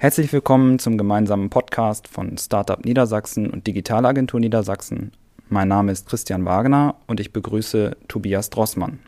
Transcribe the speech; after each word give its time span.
Herzlich 0.00 0.32
willkommen 0.32 0.78
zum 0.78 0.96
gemeinsamen 0.96 1.50
Podcast 1.50 2.06
von 2.06 2.38
Startup 2.38 2.84
Niedersachsen 2.84 3.50
und 3.50 3.66
Digitalagentur 3.66 4.38
Niedersachsen. 4.38 5.10
Mein 5.48 5.66
Name 5.66 5.90
ist 5.90 6.08
Christian 6.08 6.44
Wagner 6.44 6.94
und 7.08 7.18
ich 7.18 7.32
begrüße 7.32 7.96
Tobias 8.06 8.48
Drossmann. 8.48 9.00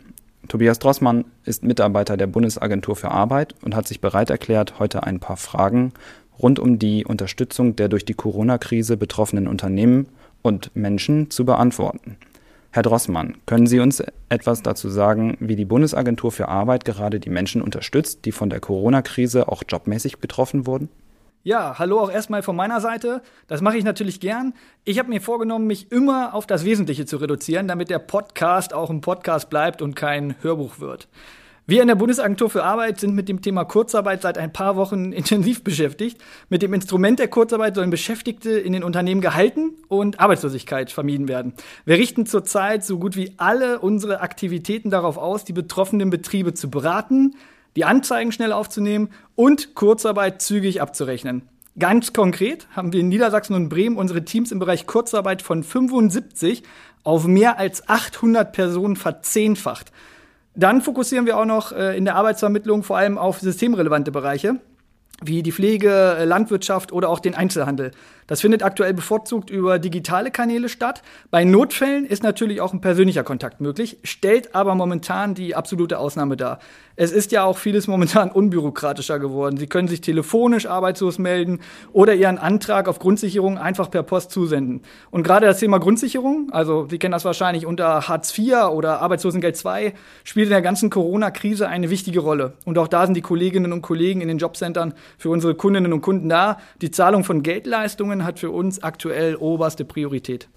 Tobias 0.49 0.81
Drossmann 0.81 1.27
ist 1.45 1.63
Mitarbeiter 1.63 2.17
der 2.17 2.27
Bundesagentur 2.27 2.97
für 2.97 3.13
Arbeit 3.13 3.55
und 3.63 3.77
hat 3.77 3.87
sich 3.87 4.01
bereit 4.01 4.31
erklärt, 4.31 4.81
heute 4.81 5.05
ein 5.05 5.21
paar 5.21 5.37
Fragen 5.37 5.93
rund 6.41 6.59
um 6.59 6.81
die 6.81 7.05
Unterstützung 7.05 7.77
der 7.77 7.89
durch 7.89 8.05
die 8.05 8.15
Corona-Krise 8.15 8.97
betroffenen 8.97 9.47
Unternehmen 9.47 10.09
und 10.43 10.75
Menschen 10.75 11.31
zu 11.31 11.45
beantworten. 11.45 12.17
Herr 12.73 12.85
Drossmann, 12.85 13.37
können 13.47 13.67
Sie 13.67 13.81
uns 13.81 14.01
etwas 14.29 14.63
dazu 14.63 14.89
sagen, 14.89 15.37
wie 15.41 15.57
die 15.57 15.65
Bundesagentur 15.65 16.31
für 16.31 16.47
Arbeit 16.47 16.85
gerade 16.85 17.19
die 17.19 17.29
Menschen 17.29 17.63
unterstützt, 17.63 18.25
die 18.27 18.31
von 18.31 18.49
der 18.49 18.61
Corona-Krise 18.61 19.49
auch 19.49 19.65
jobmäßig 19.69 20.19
betroffen 20.19 20.67
wurden? 20.69 20.89
Ja, 21.43 21.81
hallo 21.81 21.99
auch 21.99 22.13
erstmal 22.13 22.43
von 22.43 22.55
meiner 22.55 22.81
Seite. 22.81 23.23
Das 23.49 23.61
mache 23.61 23.77
ich 23.77 23.83
natürlich 23.83 24.21
gern. 24.21 24.55
Ich 24.85 25.01
habe 25.01 25.09
mir 25.09 25.21
vorgenommen, 25.21 25.67
mich 25.67 25.91
immer 25.91 26.33
auf 26.33 26.47
das 26.47 26.65
Wesentliche 26.65 27.07
zu 27.07 27.17
reduzieren, 27.17 27.67
damit 27.67 27.91
der 27.91 27.99
Podcast 27.99 28.73
auch 28.73 28.89
ein 28.89 29.01
Podcast 29.01 29.51
bleibt 29.51 29.83
und 29.83 29.97
kein 29.97 30.37
Hörbuch 30.41 30.79
wird. 30.79 31.09
Wir 31.71 31.83
in 31.83 31.87
der 31.87 31.95
Bundesagentur 31.95 32.51
für 32.51 32.65
Arbeit 32.65 32.99
sind 32.99 33.15
mit 33.15 33.29
dem 33.29 33.43
Thema 33.43 33.63
Kurzarbeit 33.63 34.23
seit 34.23 34.39
ein 34.39 34.53
paar 34.53 34.75
Wochen 34.75 35.13
intensiv 35.13 35.63
beschäftigt. 35.63 36.21
Mit 36.49 36.63
dem 36.63 36.75
Instrument 36.75 37.21
der 37.21 37.29
Kurzarbeit 37.29 37.77
sollen 37.77 37.91
Beschäftigte 37.91 38.51
in 38.51 38.73
den 38.73 38.83
Unternehmen 38.83 39.21
gehalten 39.21 39.75
und 39.87 40.19
Arbeitslosigkeit 40.19 40.91
vermieden 40.91 41.29
werden. 41.29 41.53
Wir 41.85 41.95
richten 41.95 42.27
zurzeit 42.27 42.85
so 42.85 42.99
gut 42.99 43.15
wie 43.15 43.35
alle 43.37 43.79
unsere 43.79 44.21
Aktivitäten 44.21 44.91
darauf 44.91 45.17
aus, 45.17 45.45
die 45.45 45.53
betroffenen 45.53 46.11
Betriebe 46.11 46.55
zu 46.55 46.71
beraten, 46.71 47.37
die 47.77 47.85
Anzeigen 47.85 48.33
schnell 48.33 48.53
aufzunehmen 48.53 49.11
und 49.37 49.77
Kurzarbeit 49.77 50.43
zügig 50.43 50.83
abzurechnen. 50.83 51.43
Ganz 51.79 52.13
konkret 52.13 52.67
haben 52.73 52.93
wir 52.93 52.99
in 52.99 53.09
Niedersachsen 53.09 53.55
und 53.55 53.69
Bremen 53.69 53.97
unsere 53.97 54.25
Teams 54.25 54.51
im 54.51 54.59
Bereich 54.59 54.89
Kurzarbeit 54.89 55.41
von 55.41 55.63
75 55.63 56.65
auf 57.05 57.29
mehr 57.29 57.61
als 57.61 57.89
800 57.89 58.53
Personen 58.53 58.97
verzehnfacht. 58.97 59.93
Dann 60.55 60.81
fokussieren 60.81 61.27
wir 61.27 61.39
auch 61.39 61.45
noch 61.45 61.73
äh, 61.73 61.97
in 61.97 62.05
der 62.05 62.17
Arbeitsvermittlung 62.17 62.83
vor 62.83 62.99
allem 62.99 63.19
auf 63.19 63.41
systemrelevante 63.41 64.11
Bereiche 64.11 64.57
wie 65.23 65.43
die 65.43 65.53
Pflege, 65.53 66.17
äh, 66.19 66.25
Landwirtschaft 66.25 66.93
oder 66.93 67.09
auch 67.09 67.21
den 67.21 67.35
Einzelhandel. 67.35 67.93
Das 68.31 68.41
findet 68.43 68.63
aktuell 68.63 68.95
bevorzugt 68.95 69.51
über 69.51 69.81
digitale 69.81 70.31
Kanäle 70.31 70.69
statt. 70.69 71.03
Bei 71.33 71.43
Notfällen 71.43 72.07
ist 72.07 72.23
natürlich 72.23 72.61
auch 72.61 72.73
ein 72.73 72.81
persönlicher 72.81 73.25
Kontakt 73.25 73.61
möglich, 73.61 73.99
stellt 74.05 74.55
aber 74.55 74.77
momentan 74.77 75.35
die 75.35 75.57
absolute 75.57 75.99
Ausnahme 75.99 76.37
dar. 76.37 76.61
Es 76.95 77.11
ist 77.11 77.33
ja 77.33 77.43
auch 77.43 77.59
vieles 77.59 77.89
momentan 77.89 78.31
unbürokratischer 78.33 79.19
geworden. 79.19 79.57
Sie 79.57 79.67
können 79.67 79.89
sich 79.89 80.01
telefonisch 80.01 80.67
arbeitslos 80.67 81.19
melden 81.19 81.59
oder 81.93 82.15
Ihren 82.15 82.39
Antrag 82.39 82.87
auf 82.87 83.01
Grundsicherung 83.01 83.59
einfach 83.59 83.91
per 83.91 84.05
Post 84.05 84.31
zusenden. 84.31 84.83
Und 85.11 85.25
gerade 85.25 85.47
das 85.47 85.59
Thema 85.59 85.81
Grundsicherung, 85.81 86.51
also 86.53 86.87
Sie 86.89 86.99
kennen 86.99 87.13
das 87.13 87.25
wahrscheinlich 87.25 87.67
unter 87.67 88.07
Hartz 88.07 88.39
IV 88.39 88.71
oder 88.71 89.01
Arbeitslosengeld 89.01 89.61
II, 89.65 89.93
spielt 90.23 90.47
in 90.47 90.51
der 90.51 90.63
ganzen 90.63 90.89
Corona-Krise 90.89 91.67
eine 91.67 91.91
wichtige 91.91 92.21
Rolle. 92.21 92.53
Und 92.65 92.79
auch 92.79 92.87
da 92.87 93.07
sind 93.07 93.15
die 93.15 93.23
Kolleginnen 93.23 93.73
und 93.73 93.83
Kollegen 93.83 94.21
in 94.21 94.29
den 94.29 94.39
Jobcentern 94.39 94.95
für 95.19 95.31
unsere 95.31 95.55
Kundinnen 95.55 95.93
und 95.93 96.01
Kunden 96.01 96.29
da. 96.29 96.59
Die 96.83 96.91
Zahlung 96.91 97.25
von 97.25 97.43
Geldleistungen 97.43 98.25
hat 98.25 98.39
für 98.39 98.51
uns 98.51 98.83
aktuell 98.83 99.37
oberste 99.37 99.85
Priorität. 99.85 100.49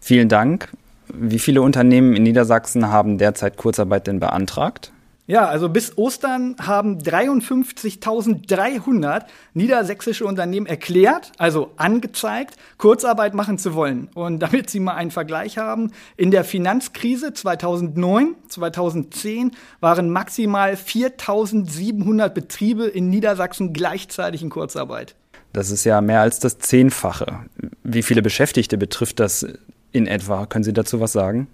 Vielen 0.00 0.28
Dank. 0.28 0.68
Wie 1.12 1.38
viele 1.38 1.62
Unternehmen 1.62 2.14
in 2.14 2.22
Niedersachsen 2.22 2.88
haben 2.88 3.18
derzeit 3.18 3.56
Kurzarbeit 3.56 4.06
denn 4.06 4.20
beantragt? 4.20 4.92
Ja, 5.26 5.46
also 5.46 5.68
bis 5.68 5.96
Ostern 5.96 6.56
haben 6.60 6.98
53.300 6.98 9.22
niedersächsische 9.54 10.26
Unternehmen 10.26 10.66
erklärt, 10.66 11.30
also 11.38 11.70
angezeigt, 11.76 12.56
Kurzarbeit 12.76 13.32
machen 13.32 13.56
zu 13.56 13.74
wollen. 13.74 14.08
Und 14.14 14.40
damit 14.40 14.68
Sie 14.68 14.80
mal 14.80 14.94
einen 14.94 15.12
Vergleich 15.12 15.58
haben, 15.58 15.92
in 16.16 16.32
der 16.32 16.42
Finanzkrise 16.42 17.32
2009, 17.32 18.34
2010 18.48 19.52
waren 19.78 20.10
maximal 20.10 20.74
4.700 20.74 22.30
Betriebe 22.30 22.86
in 22.86 23.08
Niedersachsen 23.08 23.72
gleichzeitig 23.72 24.42
in 24.42 24.50
Kurzarbeit. 24.50 25.14
Das 25.52 25.70
ist 25.70 25.84
ja 25.84 26.00
mehr 26.00 26.22
als 26.22 26.40
das 26.40 26.58
Zehnfache. 26.58 27.44
Wie 27.84 28.02
viele 28.02 28.22
Beschäftigte 28.22 28.76
betrifft 28.76 29.20
das 29.20 29.46
in 29.92 30.08
etwa? 30.08 30.46
Können 30.46 30.64
Sie 30.64 30.72
dazu 30.72 30.98
was 30.98 31.12
sagen? 31.12 31.46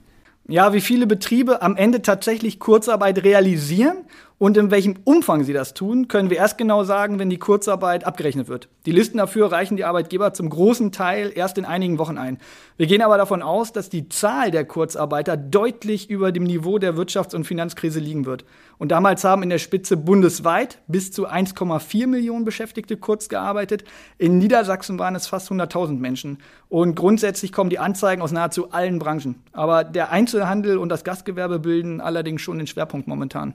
Ja, 0.48 0.72
wie 0.72 0.80
viele 0.80 1.06
Betriebe 1.06 1.60
am 1.62 1.76
Ende 1.76 2.00
tatsächlich 2.02 2.58
Kurzarbeit 2.58 3.22
realisieren 3.22 3.98
und 4.38 4.56
in 4.56 4.70
welchem 4.70 4.94
Umfang 5.02 5.42
sie 5.42 5.52
das 5.52 5.74
tun, 5.74 6.06
können 6.06 6.30
wir 6.30 6.36
erst 6.36 6.58
genau 6.58 6.84
sagen, 6.84 7.18
wenn 7.18 7.28
die 7.28 7.38
Kurzarbeit 7.38 8.04
abgerechnet 8.04 8.46
wird. 8.46 8.68
Die 8.86 8.92
Listen 8.92 9.18
dafür 9.18 9.50
reichen 9.50 9.76
die 9.76 9.84
Arbeitgeber 9.84 10.32
zum 10.32 10.48
großen 10.48 10.92
Teil 10.92 11.32
erst 11.34 11.58
in 11.58 11.64
einigen 11.64 11.98
Wochen 11.98 12.18
ein. 12.18 12.38
Wir 12.76 12.86
gehen 12.86 13.02
aber 13.02 13.18
davon 13.18 13.42
aus, 13.42 13.72
dass 13.72 13.88
die 13.88 14.08
Zahl 14.08 14.52
der 14.52 14.64
Kurzarbeiter 14.64 15.36
deutlich 15.36 16.08
über 16.08 16.30
dem 16.30 16.44
Niveau 16.44 16.78
der 16.78 16.94
Wirtschafts- 16.94 17.34
und 17.34 17.48
Finanzkrise 17.48 17.98
liegen 17.98 18.26
wird. 18.26 18.44
Und 18.78 18.92
damals 18.92 19.24
haben 19.24 19.42
in 19.42 19.50
der 19.50 19.58
Spitze 19.58 19.96
bundesweit 19.96 20.78
bis 20.86 21.10
zu 21.10 21.26
1,4 21.26 22.06
Millionen 22.06 22.44
Beschäftigte 22.44 22.96
kurz 22.96 23.28
gearbeitet. 23.28 23.82
In 24.18 24.38
Niedersachsen 24.38 25.00
waren 25.00 25.16
es 25.16 25.26
fast 25.26 25.50
100.000 25.50 25.98
Menschen. 25.98 26.38
Und 26.68 26.94
grundsätzlich 26.94 27.52
kommen 27.52 27.70
die 27.70 27.80
Anzeigen 27.80 28.22
aus 28.22 28.30
nahezu 28.30 28.70
allen 28.70 29.00
Branchen. 29.00 29.42
Aber 29.52 29.82
der 29.82 30.12
Einzelhandel 30.12 30.78
und 30.78 30.90
das 30.90 31.02
Gastgewerbe 31.02 31.58
bilden 31.58 32.00
allerdings 32.00 32.40
schon 32.40 32.58
den 32.58 32.68
Schwerpunkt 32.68 33.08
momentan 33.08 33.54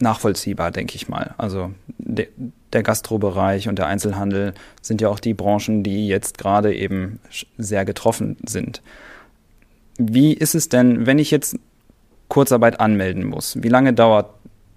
nachvollziehbar, 0.00 0.70
denke 0.70 0.96
ich 0.96 1.08
mal. 1.08 1.34
Also 1.38 1.72
de, 1.98 2.28
der 2.72 2.82
Gastrobereich 2.82 3.68
und 3.68 3.78
der 3.78 3.86
Einzelhandel 3.86 4.54
sind 4.80 5.00
ja 5.00 5.08
auch 5.08 5.20
die 5.20 5.34
Branchen, 5.34 5.82
die 5.82 6.08
jetzt 6.08 6.38
gerade 6.38 6.74
eben 6.74 7.20
sehr 7.58 7.84
getroffen 7.84 8.36
sind. 8.44 8.82
Wie 9.98 10.32
ist 10.32 10.54
es 10.54 10.68
denn, 10.68 11.06
wenn 11.06 11.18
ich 11.18 11.30
jetzt 11.30 11.58
Kurzarbeit 12.28 12.80
anmelden 12.80 13.24
muss? 13.24 13.62
Wie 13.62 13.68
lange 13.68 13.92
dauert 13.92 14.30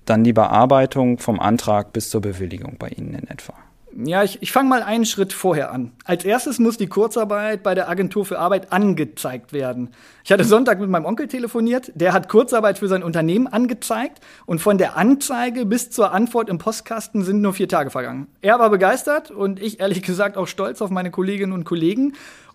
dann 0.05 0.23
die 0.23 0.33
Bearbeitung 0.33 1.17
vom 1.19 1.39
Antrag 1.39 1.93
bis 1.93 2.09
zur 2.09 2.21
Bewilligung 2.21 2.75
bei 2.77 2.89
Ihnen 2.89 3.13
in 3.13 3.27
etwa? 3.27 3.53
Ja, 3.95 4.23
ich, 4.23 4.41
ich 4.41 4.51
fange 4.51 4.69
mal 4.69 4.81
einen 4.81 5.05
Schritt 5.05 5.33
vorher 5.33 5.71
an. 5.71 5.91
Als 6.03 6.25
erstes 6.25 6.57
muss 6.57 6.77
die 6.77 6.87
Kurzarbeit 6.87 7.61
bei 7.61 7.75
der 7.75 7.89
Agentur 7.89 8.25
für 8.25 8.39
Arbeit 8.39 8.71
angezeigt 8.71 9.53
werden. 9.53 9.89
Ich 10.23 10.31
hatte 10.31 10.43
Sonntag 10.45 10.79
mit 10.79 10.89
meinem 10.89 11.05
Onkel 11.05 11.27
telefoniert, 11.27 11.91
der 11.93 12.13
hat 12.13 12.27
Kurzarbeit 12.27 12.79
für 12.79 12.87
sein 12.87 13.03
Unternehmen 13.03 13.45
angezeigt 13.45 14.19
und 14.47 14.59
von 14.59 14.79
der 14.79 14.97
Anzeige 14.97 15.65
bis 15.65 15.91
zur 15.91 16.11
Antwort 16.11 16.49
im 16.49 16.57
Postkasten 16.57 17.23
sind 17.23 17.41
nur 17.41 17.53
vier 17.53 17.67
Tage 17.67 17.91
vergangen. 17.91 18.27
Er 18.41 18.57
war 18.57 18.71
begeistert 18.71 19.29
und 19.29 19.61
ich 19.61 19.79
ehrlich 19.79 20.01
gesagt 20.01 20.37
auch 20.37 20.47
stolz 20.47 20.81
auf 20.81 20.89
meine 20.89 21.11
Kolleginnen 21.11 21.53
und 21.53 21.63
Kollegen. 21.63 22.13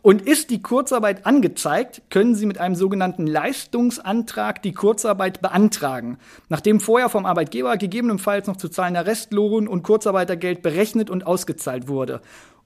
Und 0.08 0.22
ist 0.22 0.48
die 0.48 0.62
Kurzarbeit 0.62 1.26
angezeigt, 1.26 2.00
können 2.08 2.34
Sie 2.34 2.46
mit 2.46 2.56
einem 2.56 2.74
sogenannten 2.74 3.26
Leistungsantrag 3.26 4.62
die 4.62 4.72
Kurzarbeit 4.72 5.42
beantragen, 5.42 6.16
nachdem 6.48 6.80
vorher 6.80 7.10
vom 7.10 7.26
Arbeitgeber 7.26 7.76
gegebenenfalls 7.76 8.46
noch 8.46 8.56
zu 8.56 8.70
zahlender 8.70 9.04
Restlohn 9.04 9.68
und 9.68 9.82
Kurzarbeitergeld 9.82 10.62
berechnet 10.62 11.10
und 11.10 11.26
ausgezahlt 11.26 11.88
wurde. 11.88 12.22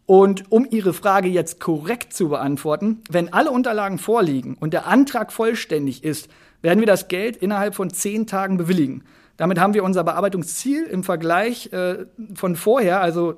Und 0.07 0.53
um 0.53 0.69
Ihre 0.71 0.93
Frage 0.93 1.27
jetzt 1.27 1.59
korrekt 1.59 2.15
zu 2.15 2.29
beantworten, 2.29 3.03
wenn 3.11 3.33
alle 3.33 3.51
Unterlagen 3.51 3.99
vorliegen 3.99 4.57
und 4.61 4.73
der 4.73 4.87
Antrag 4.87 5.33
vollständig 5.33 6.05
ist, 6.05 6.29
werden 6.61 6.79
wir 6.79 6.87
das 6.87 7.09
Geld 7.09 7.37
innerhalb 7.37 7.75
von 7.75 7.91
zehn 7.91 8.29
Tagen 8.29 8.57
bewilligen. 8.57 9.03
Damit 9.37 9.59
haben 9.59 9.75
wir 9.75 9.83
unser 9.83 10.05
Bearbeitungsziel 10.05 10.85
im 10.85 11.03
Vergleich 11.03 11.73
äh, 11.73 12.07
von 12.37 12.55
vorher, 12.55 13.01
also 13.01 13.35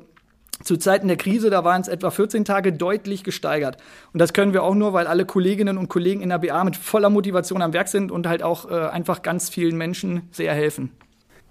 zu 0.62 0.76
Zeiten 0.76 1.08
der 1.08 1.16
Krise, 1.16 1.50
da 1.50 1.64
waren 1.64 1.80
es 1.80 1.88
etwa 1.88 2.10
14 2.10 2.44
Tage 2.44 2.72
deutlich 2.72 3.24
gesteigert. 3.24 3.76
Und 4.12 4.20
das 4.20 4.32
können 4.32 4.52
wir 4.52 4.62
auch 4.62 4.74
nur, 4.74 4.92
weil 4.92 5.06
alle 5.06 5.24
Kolleginnen 5.24 5.78
und 5.78 5.88
Kollegen 5.88 6.20
in 6.20 6.28
der 6.28 6.38
BA 6.38 6.62
mit 6.64 6.76
voller 6.76 7.10
Motivation 7.10 7.62
am 7.62 7.72
Werk 7.72 7.88
sind 7.88 8.12
und 8.12 8.26
halt 8.26 8.42
auch 8.42 8.70
äh, 8.70 8.74
einfach 8.74 9.22
ganz 9.22 9.48
vielen 9.48 9.76
Menschen 9.76 10.22
sehr 10.30 10.54
helfen. 10.54 10.90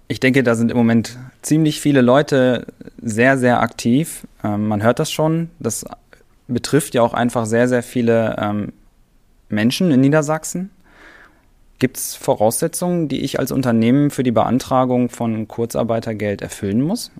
Ich 0.08 0.20
denke, 0.20 0.42
da 0.42 0.54
sind 0.54 0.70
im 0.70 0.76
Moment 0.76 1.18
ziemlich 1.42 1.80
viele 1.80 2.02
Leute 2.02 2.66
sehr, 3.00 3.38
sehr 3.38 3.60
aktiv. 3.60 4.26
Ähm, 4.42 4.68
man 4.68 4.82
hört 4.82 4.98
das 4.98 5.10
schon. 5.10 5.50
Das 5.58 5.84
betrifft 6.46 6.94
ja 6.94 7.02
auch 7.02 7.14
einfach 7.14 7.46
sehr, 7.46 7.68
sehr 7.68 7.82
viele 7.82 8.36
ähm, 8.38 8.72
Menschen 9.48 9.90
in 9.90 10.00
Niedersachsen. 10.00 10.70
Gibt 11.78 11.96
es 11.96 12.14
Voraussetzungen, 12.14 13.08
die 13.08 13.22
ich 13.22 13.38
als 13.38 13.50
Unternehmen 13.50 14.10
für 14.10 14.22
die 14.22 14.30
Beantragung 14.30 15.08
von 15.08 15.48
Kurzarbeitergeld 15.48 16.42
erfüllen 16.42 16.80
muss? 16.80 17.10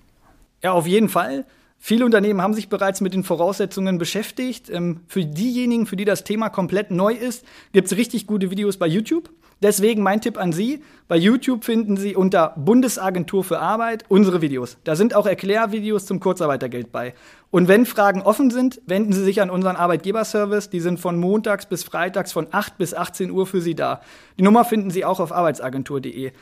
Ja, 0.63 0.73
auf 0.73 0.87
jeden 0.87 1.09
Fall. 1.09 1.45
Viele 1.87 2.07
Unternehmen 2.07 2.41
haben 2.41 2.55
sich 2.55 2.71
bereits 2.71 3.03
mit 3.03 3.13
den 3.13 3.25
Voraussetzungen 3.25 3.99
beschäftigt. 3.99 4.71
Ähm, 4.71 5.01
für 5.07 5.23
diejenigen, 5.27 5.85
für 5.85 5.97
die 5.97 6.07
das 6.07 6.25
Thema 6.25 6.49
komplett 6.49 6.91
neu 6.91 7.13
ist, 7.13 7.45
gibt 7.75 7.89
es 7.89 7.99
richtig 7.99 8.27
gute 8.27 8.51
Videos 8.51 8.79
bei 8.79 8.87
YouTube. 8.87 9.29
Deswegen 9.63 10.03
mein 10.03 10.23
Tipp 10.23 10.39
an 10.39 10.55
Sie, 10.55 10.83
bei 11.09 11.17
YouTube 11.19 11.63
finden 11.63 11.99
Sie 11.99 12.17
unter 12.17 12.55
Bundesagentur 12.57 13.45
für 13.45 13.59
Arbeit 13.59 14.07
unsere 14.09 14.41
Videos. 14.41 14.79
Da 14.85 14.97
sind 14.97 15.15
auch 15.15 15.27
Erklärvideos 15.27 16.07
zum 16.07 16.21
Kurzarbeitergeld 16.21 16.91
bei. 16.91 17.13
Und 17.51 17.69
wenn 17.69 17.85
Fragen 17.85 18.23
offen 18.23 18.51
sind, 18.51 18.81
wenden 18.87 19.13
Sie 19.13 19.23
sich 19.23 19.43
an 19.43 19.51
unseren 19.51 19.77
Arbeitgeberservice. 19.77 20.71
Die 20.71 20.81
sind 20.81 20.99
von 20.99 21.19
montags 21.21 21.67
bis 21.67 21.85
freitags 21.85 22.33
von 22.33 22.47
8 22.51 22.79
bis 22.79 22.95
18 22.95 23.31
Uhr 23.31 23.47
für 23.47 23.61
Sie 23.61 23.75
da. 23.75 24.01
Die 24.39 24.43
Nummer 24.43 24.65
finden 24.65 24.91
Sie 24.91 25.05
auch 25.05 25.21
auf 25.21 25.33
arbeitsagentur.de. 25.33 26.33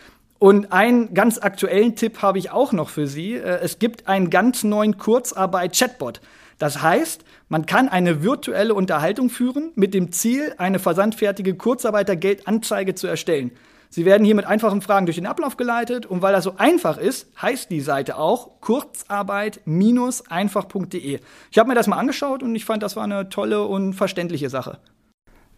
Und 0.43 0.73
einen 0.73 1.15
ganz 1.15 1.39
aktuellen 1.39 1.95
Tipp 1.95 2.21
habe 2.21 2.37
ich 2.37 2.51
auch 2.51 2.73
noch 2.73 2.89
für 2.89 3.07
Sie. 3.07 3.35
Äh, 3.35 3.61
es 3.63 3.79
gibt 3.79 4.09
einen 4.09 4.29
ganz 4.29 4.65
neuen 4.65 4.99
Kurzarbeit-Chatbot. 4.99 6.21
Das 6.59 6.83
heißt, 6.83 7.23
man 7.49 7.65
kann 7.65 7.89
eine 7.89 8.25
virtuelle 8.25 8.75
Unterhaltung 8.75 9.31
führen 9.31 9.71
mit 9.77 9.95
dem 9.95 10.11
Ziel, 10.11 10.53
eine 10.59 10.81
versandfertige 10.81 11.55
Kurzarbeitergeldanzeige 11.55 12.97
zu 12.97 13.07
erstellen. 13.07 13.53
Sie 13.89 14.05
werden 14.05 14.25
hier 14.25 14.35
mit 14.35 14.45
einfachen 14.45 14.83
Fragen 14.83 15.07
durch 15.07 15.15
den 15.15 15.27
Ablauf 15.27 15.57
geleitet 15.57 16.07
und 16.07 16.23
weil 16.23 16.33
das 16.33 16.43
so 16.43 16.55
einfach 16.57 16.99
ist, 16.99 17.29
heißt 17.41 17.71
die 17.71 17.81
Seite 17.81 18.19
auch 18.19 18.61
kurzarbeit-einfach.de. 18.63 21.21
Ich 21.53 21.59
habe 21.61 21.69
mir 21.69 21.77
das 21.77 21.87
mal 21.87 21.99
angeschaut 21.99 22.43
und 22.43 22.57
ich 22.57 22.65
fand, 22.65 22.83
das 22.83 22.97
war 22.97 23.05
eine 23.05 23.29
tolle 23.29 23.63
und 23.63 23.93
verständliche 23.93 24.51
Sache. 24.51 24.81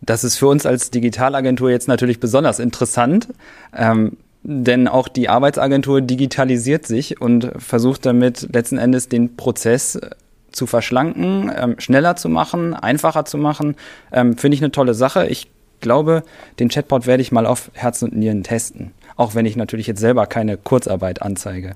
Das 0.02 0.24
ist 0.24 0.36
für 0.36 0.48
uns 0.48 0.66
als 0.66 0.90
Digitalagentur 0.90 1.70
jetzt 1.70 1.88
natürlich 1.88 2.20
besonders 2.20 2.58
interessant. 2.58 3.28
Ähm, 3.74 4.18
denn 4.44 4.88
auch 4.88 5.08
die 5.08 5.28
Arbeitsagentur 5.28 6.02
digitalisiert 6.02 6.86
sich 6.86 7.20
und 7.20 7.50
versucht 7.56 8.04
damit 8.04 8.48
letzten 8.52 8.76
Endes 8.76 9.08
den 9.08 9.36
Prozess 9.36 9.96
äh, 9.96 10.10
zu 10.52 10.66
verschlanken, 10.66 11.50
ähm, 11.56 11.74
schneller 11.78 12.14
zu 12.14 12.28
machen, 12.28 12.74
einfacher 12.74 13.24
zu 13.24 13.38
machen. 13.38 13.74
Ähm, 14.12 14.36
Finde 14.36 14.54
ich 14.54 14.62
eine 14.62 14.70
tolle 14.70 14.94
Sache. 14.94 15.26
Ich 15.26 15.50
glaube, 15.80 16.22
den 16.58 16.68
Chatbot 16.68 17.06
werde 17.06 17.22
ich 17.22 17.32
mal 17.32 17.46
auf 17.46 17.70
Herz 17.72 18.02
und 18.02 18.14
Nieren 18.14 18.42
testen. 18.42 18.92
Auch 19.16 19.34
wenn 19.34 19.46
ich 19.46 19.56
natürlich 19.56 19.86
jetzt 19.86 20.00
selber 20.00 20.26
keine 20.26 20.56
Kurzarbeit 20.56 21.22
anzeige. 21.22 21.74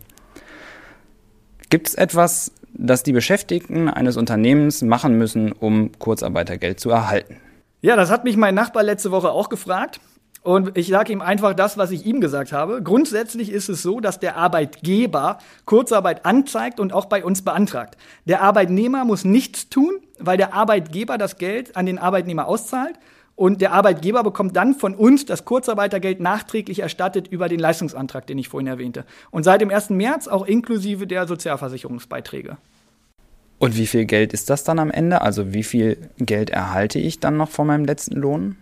Gibt 1.70 1.88
es 1.88 1.94
etwas, 1.94 2.52
das 2.74 3.02
die 3.02 3.12
Beschäftigten 3.12 3.88
eines 3.88 4.16
Unternehmens 4.16 4.82
machen 4.82 5.16
müssen, 5.16 5.52
um 5.52 5.90
Kurzarbeitergeld 5.98 6.78
zu 6.80 6.90
erhalten? 6.90 7.36
Ja, 7.80 7.96
das 7.96 8.10
hat 8.10 8.24
mich 8.24 8.36
mein 8.36 8.54
Nachbar 8.54 8.82
letzte 8.82 9.10
Woche 9.10 9.30
auch 9.30 9.48
gefragt. 9.48 10.00
Und 10.42 10.78
ich 10.78 10.88
sage 10.88 11.12
ihm 11.12 11.20
einfach 11.20 11.54
das, 11.54 11.76
was 11.76 11.90
ich 11.90 12.06
ihm 12.06 12.20
gesagt 12.20 12.52
habe. 12.52 12.82
Grundsätzlich 12.82 13.50
ist 13.50 13.68
es 13.68 13.82
so, 13.82 14.00
dass 14.00 14.20
der 14.20 14.36
Arbeitgeber 14.36 15.38
Kurzarbeit 15.64 16.24
anzeigt 16.24 16.80
und 16.80 16.92
auch 16.92 17.06
bei 17.06 17.24
uns 17.24 17.42
beantragt. 17.42 17.96
Der 18.24 18.40
Arbeitnehmer 18.42 19.04
muss 19.04 19.24
nichts 19.24 19.68
tun, 19.68 19.98
weil 20.18 20.36
der 20.36 20.54
Arbeitgeber 20.54 21.18
das 21.18 21.38
Geld 21.38 21.76
an 21.76 21.86
den 21.86 21.98
Arbeitnehmer 21.98 22.46
auszahlt. 22.46 22.98
Und 23.34 23.60
der 23.60 23.72
Arbeitgeber 23.72 24.24
bekommt 24.24 24.56
dann 24.56 24.74
von 24.74 24.96
uns 24.96 25.24
das 25.24 25.44
Kurzarbeitergeld 25.44 26.18
nachträglich 26.18 26.80
erstattet 26.80 27.28
über 27.28 27.48
den 27.48 27.60
Leistungsantrag, 27.60 28.26
den 28.26 28.36
ich 28.38 28.48
vorhin 28.48 28.66
erwähnte. 28.66 29.04
Und 29.30 29.44
seit 29.44 29.60
dem 29.60 29.70
1. 29.70 29.90
März 29.90 30.26
auch 30.26 30.44
inklusive 30.44 31.06
der 31.06 31.26
Sozialversicherungsbeiträge. 31.28 32.56
Und 33.58 33.76
wie 33.76 33.86
viel 33.86 34.06
Geld 34.06 34.32
ist 34.32 34.50
das 34.50 34.64
dann 34.64 34.78
am 34.78 34.90
Ende? 34.90 35.20
Also 35.20 35.52
wie 35.52 35.62
viel 35.62 35.98
Geld 36.18 36.50
erhalte 36.50 36.98
ich 36.98 37.20
dann 37.20 37.36
noch 37.36 37.48
von 37.48 37.66
meinem 37.66 37.84
letzten 37.84 38.16
Lohn? 38.16 38.56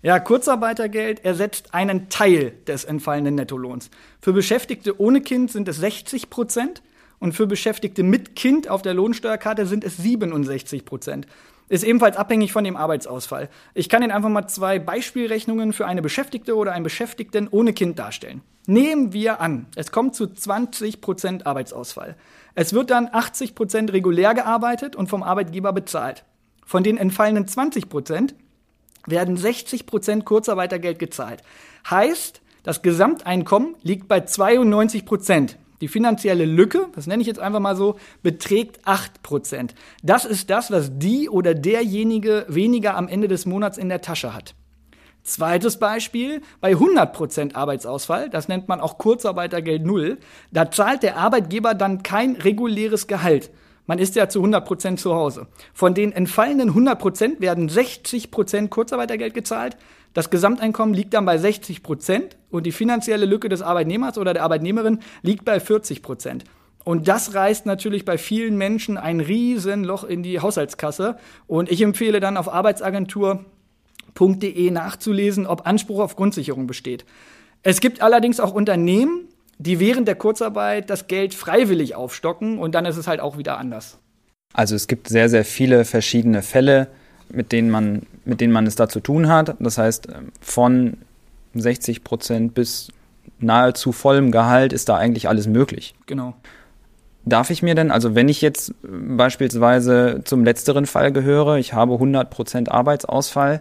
Ja, 0.00 0.20
Kurzarbeitergeld 0.20 1.24
ersetzt 1.24 1.74
einen 1.74 2.08
Teil 2.08 2.52
des 2.68 2.84
entfallenen 2.84 3.34
Nettolohns. 3.34 3.90
Für 4.20 4.32
Beschäftigte 4.32 5.00
ohne 5.00 5.20
Kind 5.20 5.50
sind 5.50 5.66
es 5.66 5.78
60 5.78 6.30
Prozent 6.30 6.82
und 7.18 7.32
für 7.32 7.48
Beschäftigte 7.48 8.04
mit 8.04 8.36
Kind 8.36 8.68
auf 8.68 8.82
der 8.82 8.94
Lohnsteuerkarte 8.94 9.66
sind 9.66 9.82
es 9.82 9.96
67 9.96 10.84
Prozent. 10.84 11.26
Ist 11.68 11.82
ebenfalls 11.82 12.16
abhängig 12.16 12.52
von 12.52 12.62
dem 12.62 12.76
Arbeitsausfall. 12.76 13.50
Ich 13.74 13.88
kann 13.88 14.02
Ihnen 14.02 14.12
einfach 14.12 14.28
mal 14.28 14.46
zwei 14.46 14.78
Beispielrechnungen 14.78 15.72
für 15.72 15.86
eine 15.86 16.00
Beschäftigte 16.00 16.54
oder 16.54 16.72
einen 16.72 16.84
Beschäftigten 16.84 17.48
ohne 17.48 17.72
Kind 17.72 17.98
darstellen. 17.98 18.42
Nehmen 18.66 19.12
wir 19.12 19.40
an, 19.40 19.66
es 19.74 19.90
kommt 19.90 20.14
zu 20.14 20.28
20 20.28 21.00
Prozent 21.00 21.44
Arbeitsausfall. 21.44 22.16
Es 22.54 22.72
wird 22.72 22.90
dann 22.90 23.08
80 23.10 23.56
Prozent 23.56 23.92
regulär 23.92 24.32
gearbeitet 24.32 24.94
und 24.94 25.08
vom 25.08 25.24
Arbeitgeber 25.24 25.72
bezahlt. 25.72 26.24
Von 26.64 26.84
den 26.84 26.98
entfallenen 26.98 27.48
20 27.48 27.88
Prozent 27.88 28.36
werden 29.10 29.36
60 29.36 29.86
Prozent 29.86 30.24
Kurzarbeitergeld 30.24 30.98
gezahlt. 30.98 31.42
Heißt, 31.88 32.40
das 32.62 32.82
Gesamteinkommen 32.82 33.76
liegt 33.82 34.08
bei 34.08 34.20
92 34.20 35.06
Prozent. 35.06 35.58
Die 35.80 35.88
finanzielle 35.88 36.44
Lücke, 36.44 36.88
das 36.94 37.06
nenne 37.06 37.20
ich 37.20 37.28
jetzt 37.28 37.38
einfach 37.38 37.60
mal 37.60 37.76
so, 37.76 37.98
beträgt 38.22 38.80
8 38.84 39.22
Prozent. 39.22 39.74
Das 40.02 40.24
ist 40.24 40.50
das, 40.50 40.70
was 40.70 40.98
die 40.98 41.28
oder 41.28 41.54
derjenige 41.54 42.46
weniger 42.48 42.96
am 42.96 43.08
Ende 43.08 43.28
des 43.28 43.46
Monats 43.46 43.78
in 43.78 43.88
der 43.88 44.00
Tasche 44.00 44.34
hat. 44.34 44.54
Zweites 45.22 45.78
Beispiel, 45.78 46.40
bei 46.60 46.70
100 46.70 47.12
Prozent 47.12 47.56
Arbeitsausfall, 47.56 48.30
das 48.30 48.48
nennt 48.48 48.66
man 48.66 48.80
auch 48.80 48.98
Kurzarbeitergeld 48.98 49.84
Null, 49.84 50.18
da 50.50 50.70
zahlt 50.70 51.02
der 51.02 51.16
Arbeitgeber 51.16 51.74
dann 51.74 52.02
kein 52.02 52.36
reguläres 52.36 53.06
Gehalt, 53.06 53.50
man 53.88 53.98
ist 53.98 54.14
ja 54.14 54.28
zu 54.28 54.38
100 54.38 54.64
Prozent 54.64 55.00
zu 55.00 55.12
Hause. 55.14 55.48
Von 55.72 55.94
den 55.94 56.12
entfallenen 56.12 56.68
100 56.68 56.96
Prozent 56.98 57.40
werden 57.40 57.70
60 57.70 58.30
Prozent 58.30 58.70
Kurzarbeitergeld 58.70 59.34
gezahlt. 59.34 59.76
Das 60.12 60.30
Gesamteinkommen 60.30 60.94
liegt 60.94 61.14
dann 61.14 61.24
bei 61.24 61.38
60 61.38 61.82
Prozent 61.82 62.36
und 62.50 62.66
die 62.66 62.72
finanzielle 62.72 63.24
Lücke 63.24 63.48
des 63.48 63.62
Arbeitnehmers 63.62 64.18
oder 64.18 64.34
der 64.34 64.42
Arbeitnehmerin 64.44 65.00
liegt 65.22 65.46
bei 65.46 65.58
40 65.58 66.02
Prozent. 66.02 66.44
Und 66.84 67.08
das 67.08 67.34
reißt 67.34 67.64
natürlich 67.66 68.04
bei 68.04 68.18
vielen 68.18 68.58
Menschen 68.58 68.98
ein 68.98 69.20
Riesenloch 69.20 70.04
in 70.04 70.22
die 70.22 70.40
Haushaltskasse. 70.40 71.16
Und 71.46 71.70
ich 71.70 71.80
empfehle 71.80 72.20
dann 72.20 72.36
auf 72.36 72.52
arbeitsagentur.de 72.52 74.70
nachzulesen, 74.70 75.46
ob 75.46 75.66
Anspruch 75.66 76.00
auf 76.00 76.14
Grundsicherung 76.14 76.66
besteht. 76.66 77.06
Es 77.62 77.80
gibt 77.80 78.02
allerdings 78.02 78.38
auch 78.38 78.52
Unternehmen, 78.52 79.27
die 79.58 79.80
während 79.80 80.08
der 80.08 80.14
Kurzarbeit 80.14 80.88
das 80.88 81.08
Geld 81.08 81.34
freiwillig 81.34 81.94
aufstocken 81.94 82.58
und 82.58 82.74
dann 82.74 82.86
ist 82.86 82.96
es 82.96 83.06
halt 83.06 83.20
auch 83.20 83.38
wieder 83.38 83.58
anders. 83.58 83.98
Also 84.54 84.74
es 84.74 84.86
gibt 84.86 85.08
sehr, 85.08 85.28
sehr 85.28 85.44
viele 85.44 85.84
verschiedene 85.84 86.42
Fälle, 86.42 86.88
mit 87.28 87.52
denen 87.52 87.70
man, 87.70 88.02
mit 88.24 88.40
denen 88.40 88.52
man 88.52 88.66
es 88.66 88.76
da 88.76 88.88
zu 88.88 89.00
tun 89.00 89.28
hat. 89.28 89.56
Das 89.58 89.78
heißt, 89.78 90.08
von 90.40 90.96
60 91.54 92.04
Prozent 92.04 92.54
bis 92.54 92.88
nahezu 93.40 93.92
vollem 93.92 94.30
Gehalt 94.30 94.72
ist 94.72 94.88
da 94.88 94.96
eigentlich 94.96 95.28
alles 95.28 95.46
möglich. 95.46 95.94
Genau. 96.06 96.34
Darf 97.24 97.50
ich 97.50 97.62
mir 97.62 97.74
denn, 97.74 97.90
also 97.90 98.14
wenn 98.14 98.28
ich 98.28 98.40
jetzt 98.40 98.72
beispielsweise 98.82 100.22
zum 100.24 100.44
letzteren 100.44 100.86
Fall 100.86 101.12
gehöre, 101.12 101.56
ich 101.56 101.74
habe 101.74 101.94
100 101.94 102.30
Prozent 102.30 102.70
Arbeitsausfall, 102.70 103.60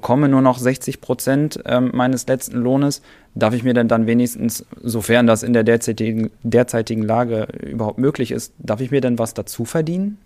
komme 0.00 0.28
nur 0.28 0.40
noch 0.40 0.58
60 0.58 1.00
Prozent 1.00 1.60
ähm, 1.66 1.90
meines 1.92 2.26
letzten 2.26 2.56
Lohnes, 2.56 3.02
darf 3.34 3.54
ich 3.54 3.62
mir 3.62 3.74
denn 3.74 3.88
dann 3.88 4.06
wenigstens, 4.06 4.64
sofern 4.82 5.26
das 5.26 5.42
in 5.42 5.52
der 5.52 5.64
derzeitigen, 5.64 6.30
derzeitigen 6.42 7.02
Lage 7.02 7.48
überhaupt 7.62 7.98
möglich 7.98 8.30
ist, 8.30 8.52
darf 8.58 8.80
ich 8.80 8.90
mir 8.90 9.00
denn 9.00 9.18
was 9.18 9.34
dazu 9.34 9.64
verdienen? 9.64 10.18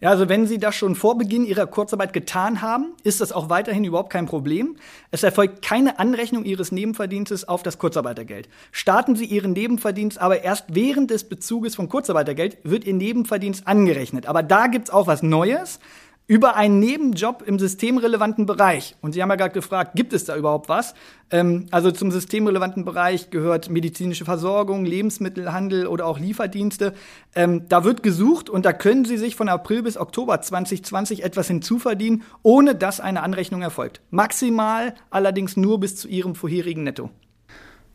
Ja, 0.00 0.10
also 0.10 0.28
wenn 0.28 0.46
Sie 0.46 0.58
das 0.58 0.74
schon 0.74 0.96
vor 0.96 1.16
Beginn 1.16 1.46
Ihrer 1.46 1.66
Kurzarbeit 1.66 2.12
getan 2.12 2.60
haben, 2.60 2.92
ist 3.04 3.20
das 3.22 3.32
auch 3.32 3.48
weiterhin 3.48 3.84
überhaupt 3.84 4.10
kein 4.10 4.26
Problem. 4.26 4.76
Es 5.10 5.22
erfolgt 5.22 5.64
keine 5.64 5.98
Anrechnung 5.98 6.44
Ihres 6.44 6.72
Nebenverdienstes 6.72 7.48
auf 7.48 7.62
das 7.62 7.78
Kurzarbeitergeld. 7.78 8.48
Starten 8.70 9.16
Sie 9.16 9.24
Ihren 9.24 9.52
Nebenverdienst 9.52 10.18
aber 10.18 10.42
erst 10.42 10.66
während 10.74 11.10
des 11.10 11.24
Bezuges 11.24 11.74
vom 11.74 11.88
Kurzarbeitergeld, 11.88 12.58
wird 12.64 12.84
Ihr 12.84 12.92
Nebenverdienst 12.92 13.66
angerechnet. 13.66 14.26
Aber 14.26 14.42
da 14.42 14.66
gibt's 14.66 14.90
auch 14.90 15.06
was 15.06 15.22
Neues 15.22 15.78
über 16.26 16.56
einen 16.56 16.78
Nebenjob 16.78 17.42
im 17.46 17.58
systemrelevanten 17.58 18.46
Bereich. 18.46 18.96
Und 19.02 19.12
Sie 19.12 19.22
haben 19.22 19.28
ja 19.28 19.36
gerade 19.36 19.52
gefragt, 19.52 19.92
gibt 19.94 20.14
es 20.14 20.24
da 20.24 20.36
überhaupt 20.36 20.70
was? 20.70 20.94
Ähm, 21.30 21.66
also 21.70 21.90
zum 21.90 22.10
systemrelevanten 22.10 22.84
Bereich 22.84 23.28
gehört 23.28 23.68
medizinische 23.68 24.24
Versorgung, 24.24 24.86
Lebensmittelhandel 24.86 25.86
oder 25.86 26.06
auch 26.06 26.18
Lieferdienste. 26.18 26.94
Ähm, 27.34 27.68
da 27.68 27.84
wird 27.84 28.02
gesucht 28.02 28.48
und 28.48 28.64
da 28.64 28.72
können 28.72 29.04
Sie 29.04 29.18
sich 29.18 29.36
von 29.36 29.50
April 29.50 29.82
bis 29.82 29.98
Oktober 29.98 30.40
2020 30.40 31.22
etwas 31.22 31.48
hinzuverdienen, 31.48 32.22
ohne 32.42 32.74
dass 32.74 33.00
eine 33.00 33.22
Anrechnung 33.22 33.60
erfolgt. 33.60 34.00
Maximal 34.10 34.94
allerdings 35.10 35.58
nur 35.58 35.78
bis 35.78 35.96
zu 35.96 36.08
Ihrem 36.08 36.34
vorherigen 36.34 36.84
Netto. 36.84 37.10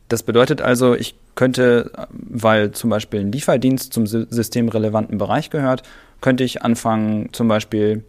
Das 0.08 0.24
bedeutet 0.24 0.62
also, 0.62 0.96
ich 0.96 1.16
könnte, 1.36 1.92
weil 2.12 2.72
zum 2.72 2.90
Beispiel 2.90 3.22
ein 3.22 3.32
Lieferdienst 3.32 3.94
zum 3.94 4.08
systemrelevanten 4.08 5.18
Bereich 5.18 5.52
gehört, 5.52 5.84
könnte 6.20 6.44
ich 6.44 6.64
anfangen, 6.64 7.30
zum 7.32 7.48
Beispiel 7.48 8.04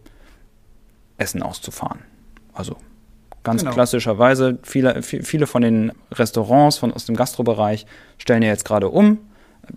Essen 1.21 1.43
auszufahren. 1.43 1.99
Also 2.53 2.75
ganz 3.43 3.61
genau. 3.61 3.73
klassischerweise, 3.73 4.59
viele, 4.63 5.01
viele 5.03 5.47
von 5.47 5.61
den 5.61 5.91
Restaurants 6.11 6.77
von, 6.77 6.91
aus 6.93 7.05
dem 7.05 7.15
Gastrobereich 7.15 7.85
stellen 8.17 8.43
ja 8.43 8.49
jetzt 8.49 8.65
gerade 8.65 8.89
um, 8.89 9.19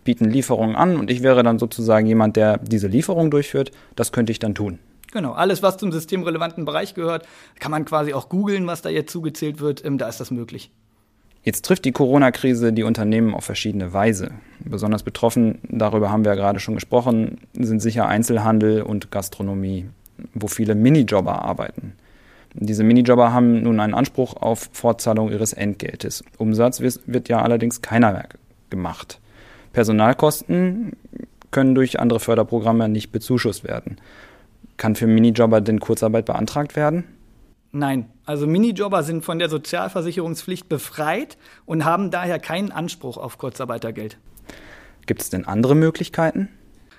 bieten 0.03 0.25
Lieferungen 0.25 0.75
an 0.75 0.97
und 0.97 1.11
ich 1.11 1.23
wäre 1.23 1.43
dann 1.43 1.59
sozusagen 1.59 2.07
jemand, 2.07 2.37
der 2.37 2.59
diese 2.59 2.89
Lieferung 2.89 3.31
durchführt. 3.31 3.71
Das 3.95 4.13
könnte 4.13 4.33
ich 4.33 4.39
dann 4.39 4.55
tun. 4.55 4.79
Genau, 5.13 5.33
alles, 5.33 5.63
was 5.63 5.77
zum 5.77 5.93
systemrelevanten 5.93 6.65
Bereich 6.65 6.95
gehört, 6.95 7.27
kann 7.61 7.71
man 7.71 7.85
quasi 7.85 8.13
auch 8.15 8.29
googeln, 8.29 8.67
was 8.67 8.83
da 8.83 8.89
jetzt 8.89 9.13
zugezählt 9.13 9.61
wird. 9.61 9.85
Ähm, 9.85 9.97
da 9.97 10.09
ist 10.09 10.19
das 10.19 10.33
möglich. 10.33 10.73
Jetzt 11.45 11.67
trifft 11.67 11.85
die 11.85 11.93
Corona-Krise 11.93 12.73
die 12.73 12.83
Unternehmen 12.83 13.35
auf 13.35 13.45
verschiedene 13.45 13.93
Weise. 13.93 14.31
Besonders 14.61 15.03
betroffen, 15.03 15.61
darüber 15.69 16.11
haben 16.11 16.25
wir 16.25 16.33
ja 16.33 16.37
gerade 16.37 16.59
schon 16.59 16.75
gesprochen, 16.75 17.39
sind 17.53 17.81
sicher 17.81 18.09
Einzelhandel 18.09 18.83
und 18.83 19.11
Gastronomie 19.11 19.87
wo 20.35 20.47
viele 20.47 20.75
Minijobber 20.75 21.43
arbeiten. 21.43 21.95
Diese 22.55 22.85
Minijobber 22.85 23.33
haben 23.33 23.63
nun 23.63 23.81
einen 23.81 23.95
Anspruch 23.95 24.37
auf 24.37 24.71
Fortzahlung 24.73 25.31
ihres 25.31 25.53
Entgeltes. 25.53 26.23
Umsatz 26.39 26.81
wird 26.81 27.29
ja 27.29 27.43
allerdings 27.43 27.83
keiner 27.83 28.13
mehr 28.13 28.29
gemacht. 28.71 29.21
Personalkosten 29.73 30.93
können 31.51 31.75
durch 31.75 31.99
andere 31.99 32.21
Förderprogramme 32.21 32.89
nicht 32.89 33.11
bezuschusst 33.11 33.65
werden. 33.65 33.97
Kann 34.77 34.95
für 34.95 35.07
Minijobber 35.07 35.61
denn 35.61 35.81
Kurzarbeit 35.81 36.27
beantragt 36.27 36.77
werden? 36.77 37.05
Nein, 37.73 38.09
also 38.25 38.47
Minijobber 38.47 39.03
sind 39.03 39.25
von 39.25 39.41
der 39.41 39.49
Sozialversicherungspflicht 39.49 40.69
befreit 40.69 41.37
und 41.67 41.85
haben 41.85 42.13
daher 42.13 42.39
keinen 42.39 42.71
Anspruch 42.71 43.17
auf 43.17 43.37
Kurzarbeitergeld. 43.37 44.17
Gibt 45.07 45.23
es 45.23 45.31
denn 45.31 45.45
andere 45.45 45.75
Möglichkeiten? 45.75 46.49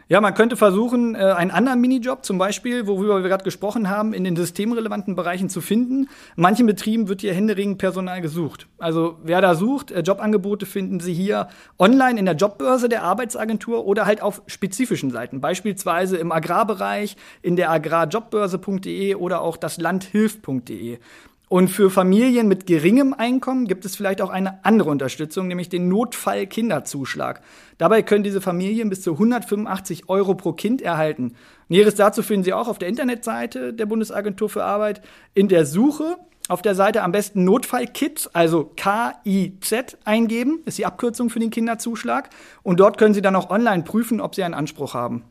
Ja, 0.07 0.21
man 0.21 0.35
könnte 0.35 0.55
versuchen, 0.55 1.15
äh, 1.15 1.17
einen 1.17 1.50
anderen 1.50 1.81
Minijob 1.81 2.24
zum 2.24 2.38
Beispiel, 2.38 2.85
worüber 2.85 3.24
wir 3.24 3.27
gerade 3.27 3.43
gesprochen 3.43 3.89
haben, 3.89 4.13
in 4.13 4.24
den 4.24 4.35
systemrelevanten 4.35 5.15
Bereichen 5.15 5.50
zu 5.50 5.62
finden. 5.62 6.01
In 6.38 6.43
manchen 6.43 6.67
Betrieben 6.67 7.07
wird 7.07 7.21
hier 7.21 7.33
händeringend 7.33 7.79
Personal 7.79 8.21
gesucht. 8.21 8.67
Also 8.77 9.17
wer 9.24 9.41
da 9.41 9.55
sucht, 9.55 9.89
äh, 9.89 10.01
Jobangebote 10.01 10.67
finden 10.67 11.00
Sie 11.00 11.13
hier 11.13 11.47
online 11.79 12.19
in 12.19 12.25
der 12.25 12.35
Jobbörse 12.35 12.88
der 12.88 13.01
Arbeitsagentur 13.01 13.88
oder 13.88 14.05
halt 14.05 14.21
auf 14.21 14.43
spezifischen 14.45 15.09
Seiten, 15.09 15.41
beispielsweise 15.41 16.17
im 16.17 16.31
Agrarbereich, 16.31 17.17
in 17.41 17.55
der 17.55 17.71
agrarjobbörse.de 17.71 19.15
oder 19.15 19.41
auch 19.41 19.57
das 19.57 19.77
Landhilft.de. 19.77 21.00
Und 21.47 21.67
für 21.67 21.91
Familien 21.91 22.47
mit 22.47 22.65
geringem 22.65 23.13
Einkommen 23.13 23.67
gibt 23.67 23.85
es 23.85 23.95
vielleicht 23.95 24.21
auch 24.21 24.31
eine 24.31 24.65
andere 24.65 24.89
Unterstützung, 24.89 25.47
nämlich 25.47 25.69
den 25.69 25.87
Notfall-Kinderzuschlag. 25.89 27.41
Dabei 27.77 28.01
können 28.01 28.23
diese 28.23 28.41
Familien 28.41 28.89
bis 28.89 29.01
zu 29.03 29.13
185 29.13 30.09
Euro 30.09 30.33
pro 30.33 30.53
Kind 30.53 30.81
erhalten. 30.81 31.35
Näheres 31.69 31.95
dazu 31.95 32.23
finden 32.23 32.43
Sie 32.43 32.53
auch 32.53 32.67
auf 32.67 32.79
der 32.79 32.89
Internetseite 32.89 33.73
der 33.73 33.85
Bundesagentur 33.85 34.49
für 34.49 34.63
Arbeit. 34.63 35.01
In 35.35 35.47
der 35.47 35.65
Suche 35.65 36.17
auf 36.47 36.61
der 36.61 36.75
Seite 36.75 37.03
am 37.03 37.11
besten 37.11 37.43
Notfall-Kit, 37.43 38.29
also 38.33 38.71
K-I-Z, 38.75 39.97
eingeben, 40.03 40.61
ist 40.65 40.77
die 40.77 40.85
Abkürzung 40.85 41.29
für 41.29 41.39
den 41.39 41.49
Kinderzuschlag. 41.51 42.29
Und 42.63 42.79
dort 42.79 42.97
können 42.97 43.13
Sie 43.13 43.21
dann 43.21 43.35
auch 43.35 43.49
online 43.49 43.83
prüfen, 43.83 44.19
ob 44.19 44.35
Sie 44.35 44.43
einen 44.43 44.53
Anspruch 44.53 44.93
haben. 44.93 45.23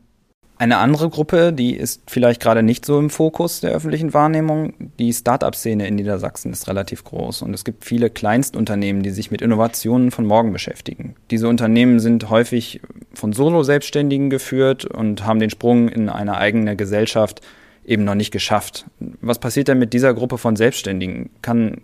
Eine 0.57 0.77
andere 0.77 1.09
Gruppe, 1.09 1.51
die 1.51 1.75
ist 1.75 2.03
vielleicht 2.07 2.41
gerade 2.41 2.63
nicht 2.63 2.85
so 2.85 2.97
im 2.97 3.09
Fokus 3.09 3.59
der 3.59 3.71
öffentlichen 3.71 4.13
Wahrnehmung. 4.13 4.73
Die 4.99 5.11
Start-up-Szene 5.11 5.85
in 5.85 5.95
Niedersachsen 5.95 6.53
ist 6.53 6.69
relativ 6.69 7.03
groß 7.03 7.41
und 7.41 7.53
es 7.53 7.65
gibt 7.65 7.83
viele 7.83 8.09
Kleinstunternehmen, 8.09 9.03
die 9.03 9.09
sich 9.09 9.31
mit 9.31 9.41
Innovationen 9.41 10.11
von 10.11 10.25
morgen 10.25 10.53
beschäftigen. 10.53 11.15
Diese 11.29 11.49
Unternehmen 11.49 11.99
sind 11.99 12.29
häufig 12.29 12.79
von 13.13 13.33
Solo-Selbstständigen 13.33 14.29
geführt 14.29 14.85
und 14.85 15.25
haben 15.25 15.39
den 15.39 15.49
Sprung 15.49 15.89
in 15.89 16.07
eine 16.07 16.37
eigene 16.37 16.77
Gesellschaft 16.77 17.41
eben 17.85 18.05
noch 18.05 18.15
nicht 18.15 18.31
geschafft. 18.31 18.85
Was 18.99 19.39
passiert 19.39 19.67
denn 19.67 19.79
mit 19.79 19.91
dieser 19.91 20.13
Gruppe 20.13 20.37
von 20.37 20.55
Selbstständigen? 20.55 21.31
Kann 21.41 21.81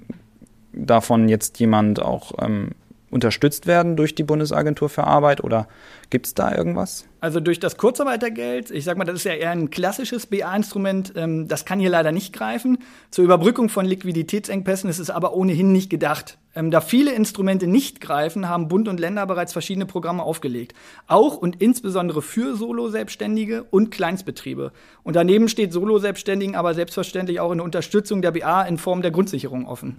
davon 0.72 1.28
jetzt 1.28 1.60
jemand 1.60 2.02
auch 2.02 2.32
ähm, 2.42 2.70
unterstützt 3.12 3.68
werden 3.68 3.96
durch 3.98 4.16
die 4.16 4.24
Bundesagentur 4.24 4.90
für 4.90 5.04
Arbeit 5.04 5.44
oder 5.44 5.68
gibt 6.10 6.26
es 6.26 6.34
da 6.34 6.56
irgendwas? 6.56 7.06
Also 7.20 7.40
durch 7.40 7.60
das 7.60 7.78
Kurzarbeitergeld, 7.78 8.72
ich 8.72 8.84
sag 8.84 8.98
mal, 8.98 9.04
das 9.04 9.18
ist 9.18 9.26
ja 9.26 9.34
eher 9.34 9.52
ein 9.52 9.70
klassisches 9.70 10.26
BA-Instrument, 10.26 11.14
ähm, 11.16 11.48
das 11.48 11.66
kann 11.66 11.80
hier 11.80 11.90
leider 11.92 12.12
nicht 12.12 12.34
greifen. 12.34 12.80
Zur 13.12 13.26
Überbrückung 13.26 13.70
von 13.70 13.86
Liquiditätsengpässen 13.86 14.90
ist 14.90 14.98
es 14.98 15.12
aber 15.12 15.36
ohnehin 15.36 15.72
nicht 15.72 15.90
gedacht. 15.90 16.40
Ähm, 16.56 16.72
da 16.72 16.82
viele 16.82 17.14
Instrumente 17.14 17.68
nicht 17.68 18.02
greifen, 18.02 18.50
haben 18.50 18.70
Bund 18.70 18.88
und 18.88 19.00
Länder 19.00 19.28
bereits 19.28 19.54
verschiedene 19.54 19.86
Programme 19.86 20.24
aufgelegt. 20.24 20.74
Auch 21.08 21.38
und 21.38 21.62
insbesondere 21.62 22.22
für 22.22 22.56
Solo-Selbstständige 22.56 23.64
und 23.70 23.92
Kleinstbetriebe. 23.92 24.72
Und 25.04 25.16
daneben 25.16 25.48
steht 25.48 25.74
Solo-Selbstständigen 25.74 26.56
aber 26.56 26.74
selbstverständlich 26.74 27.40
auch 27.40 27.52
eine 27.52 27.64
Unterstützung 27.64 28.22
der 28.22 28.32
BA 28.32 28.64
in 28.64 28.78
Form 28.78 29.02
der 29.02 29.12
Grundsicherung 29.12 29.68
offen. 29.68 29.98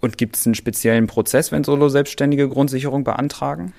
Und 0.00 0.18
gibt 0.18 0.36
es 0.36 0.46
einen 0.46 0.54
speziellen 0.54 1.06
Prozess, 1.06 1.52
wenn 1.52 1.64
Solo-Selbstständige 1.64 2.48
Grundsicherung 2.48 3.04
beantragen? 3.04 3.72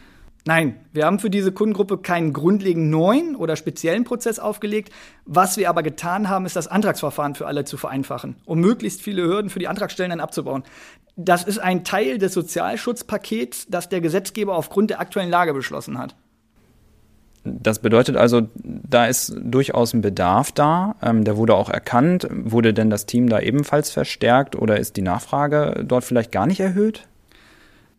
Nein, 0.45 0.75
wir 0.93 1.05
haben 1.05 1.19
für 1.19 1.29
diese 1.29 1.51
Kundengruppe 1.51 1.97
keinen 1.97 2.33
grundlegend 2.33 2.89
neuen 2.89 3.35
oder 3.35 3.55
speziellen 3.55 4.03
Prozess 4.03 4.39
aufgelegt. 4.39 4.91
Was 5.25 5.57
wir 5.57 5.69
aber 5.69 5.83
getan 5.83 6.29
haben, 6.29 6.45
ist 6.45 6.55
das 6.55 6.67
Antragsverfahren 6.67 7.35
für 7.35 7.45
alle 7.45 7.65
zu 7.65 7.77
vereinfachen, 7.77 8.37
um 8.45 8.59
möglichst 8.59 9.01
viele 9.01 9.23
Hürden 9.23 9.49
für 9.49 9.59
die 9.59 9.67
Antragstellenden 9.67 10.21
abzubauen. 10.21 10.63
Das 11.17 11.43
ist 11.43 11.59
ein 11.59 11.83
Teil 11.83 12.17
des 12.17 12.33
Sozialschutzpakets, 12.33 13.67
das 13.69 13.89
der 13.89 13.99
Gesetzgeber 13.99 14.55
aufgrund 14.55 14.89
der 14.89 15.01
aktuellen 15.01 15.29
Lage 15.29 15.53
beschlossen 15.53 15.97
hat. 15.97 16.15
Das 17.43 17.79
bedeutet 17.79 18.17
also, 18.17 18.49
da 18.55 19.05
ist 19.05 19.33
durchaus 19.41 19.93
ein 19.93 20.01
Bedarf 20.01 20.51
da. 20.51 20.95
Ähm, 21.01 21.23
der 21.23 21.37
wurde 21.37 21.55
auch 21.55 21.69
erkannt. 21.69 22.27
Wurde 22.29 22.73
denn 22.73 22.89
das 22.89 23.05
Team 23.05 23.29
da 23.29 23.39
ebenfalls 23.39 23.91
verstärkt 23.91 24.55
oder 24.55 24.79
ist 24.79 24.97
die 24.97 25.01
Nachfrage 25.01 25.83
dort 25.85 26.03
vielleicht 26.03 26.31
gar 26.31 26.47
nicht 26.47 26.59
erhöht? 26.59 27.07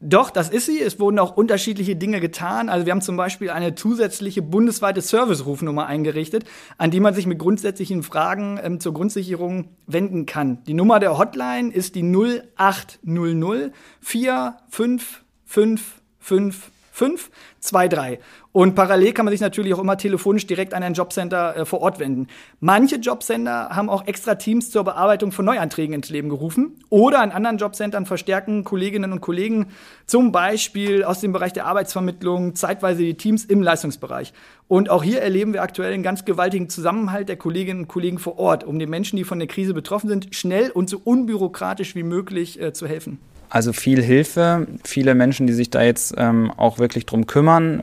Doch, 0.02 0.30
das 0.30 0.48
ist 0.48 0.64
sie. 0.64 0.80
Es 0.80 0.98
wurden 0.98 1.18
auch 1.18 1.36
unterschiedliche 1.36 1.94
Dinge 1.94 2.20
getan. 2.20 2.70
Also 2.70 2.86
wir 2.86 2.92
haben 2.92 3.02
zum 3.02 3.18
Beispiel 3.18 3.50
eine 3.50 3.74
zusätzliche 3.74 4.40
bundesweite 4.40 5.02
Service-Rufnummer 5.02 5.86
eingerichtet, 5.86 6.44
an 6.78 6.90
die 6.90 7.00
man 7.00 7.12
sich 7.12 7.26
mit 7.26 7.38
grundsätzlichen 7.38 8.02
Fragen 8.02 8.58
ähm, 8.62 8.80
zur 8.80 8.94
Grundsicherung 8.94 9.68
wenden 9.86 10.24
kann. 10.24 10.64
Die 10.64 10.72
Nummer 10.72 11.00
der 11.00 11.18
Hotline 11.18 11.70
ist 11.70 11.96
die 11.96 12.02
0800 12.02 13.74
45555 14.00 16.72
523. 17.00 18.18
Und 18.52 18.74
parallel 18.74 19.12
kann 19.12 19.24
man 19.24 19.32
sich 19.32 19.40
natürlich 19.40 19.72
auch 19.74 19.78
immer 19.78 19.96
telefonisch 19.96 20.46
direkt 20.46 20.74
an 20.74 20.82
ein 20.82 20.94
Jobcenter 20.94 21.56
äh, 21.56 21.64
vor 21.64 21.80
Ort 21.80 21.98
wenden. 21.98 22.26
Manche 22.58 22.96
Jobcenter 22.96 23.70
haben 23.70 23.88
auch 23.88 24.06
extra 24.06 24.34
Teams 24.34 24.70
zur 24.70 24.84
Bearbeitung 24.84 25.30
von 25.30 25.44
Neuanträgen 25.44 25.94
ins 25.94 26.10
Leben 26.10 26.28
gerufen. 26.28 26.82
Oder 26.90 27.20
an 27.20 27.30
anderen 27.30 27.58
Jobcentern 27.58 28.06
verstärken 28.06 28.64
Kolleginnen 28.64 29.12
und 29.12 29.20
Kollegen 29.20 29.68
zum 30.06 30.32
Beispiel 30.32 31.04
aus 31.04 31.20
dem 31.20 31.32
Bereich 31.32 31.52
der 31.52 31.66
Arbeitsvermittlung 31.66 32.54
zeitweise 32.54 33.02
die 33.02 33.14
Teams 33.14 33.44
im 33.44 33.62
Leistungsbereich. 33.62 34.32
Und 34.66 34.90
auch 34.90 35.02
hier 35.02 35.22
erleben 35.22 35.52
wir 35.52 35.62
aktuell 35.62 35.94
einen 35.94 36.02
ganz 36.02 36.24
gewaltigen 36.24 36.68
Zusammenhalt 36.68 37.28
der 37.28 37.36
Kolleginnen 37.36 37.82
und 37.82 37.88
Kollegen 37.88 38.18
vor 38.18 38.38
Ort, 38.38 38.64
um 38.64 38.78
den 38.78 38.90
Menschen, 38.90 39.16
die 39.16 39.24
von 39.24 39.38
der 39.38 39.48
Krise 39.48 39.74
betroffen 39.74 40.08
sind, 40.08 40.34
schnell 40.34 40.70
und 40.70 40.90
so 40.90 41.00
unbürokratisch 41.02 41.94
wie 41.94 42.02
möglich 42.02 42.60
äh, 42.60 42.72
zu 42.72 42.86
helfen. 42.86 43.18
Also 43.50 43.72
viel 43.72 44.00
Hilfe, 44.00 44.68
viele 44.84 45.14
Menschen, 45.16 45.48
die 45.48 45.52
sich 45.52 45.70
da 45.70 45.82
jetzt 45.82 46.14
ähm, 46.16 46.52
auch 46.56 46.78
wirklich 46.78 47.04
drum 47.04 47.26
kümmern. 47.26 47.82